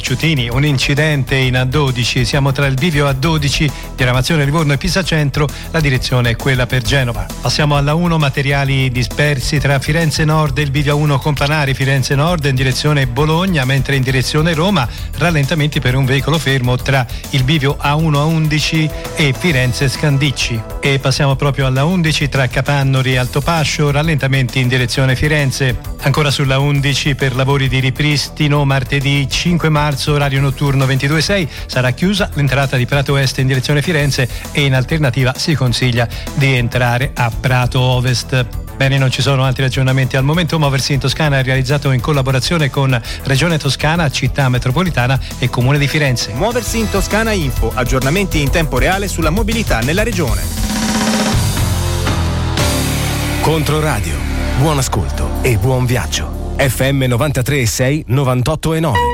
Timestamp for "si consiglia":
35.36-36.06